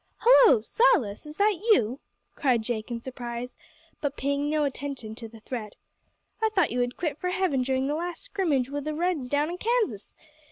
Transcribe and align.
"Hullo! 0.17 0.61
Silas, 0.61 1.27
is 1.27 1.37
that 1.37 1.59
you?" 1.73 1.99
cried 2.33 2.63
Jake 2.63 2.89
in 2.89 3.03
surprise, 3.03 3.55
but 4.01 4.17
paying 4.17 4.49
no 4.49 4.63
attention 4.63 5.13
to 5.13 5.27
the 5.27 5.41
threat, 5.41 5.75
"I 6.41 6.49
thought 6.55 6.71
you 6.71 6.79
had 6.81 6.97
quit 6.97 7.19
for 7.19 7.29
Heaven 7.29 7.61
durin' 7.61 7.85
the 7.85 7.93
last 7.93 8.23
skrimidge 8.33 8.67
wi' 8.67 8.79
the 8.79 8.95
Reds 8.95 9.29
down 9.29 9.51
in 9.51 9.59
Kansas? 9.59 10.15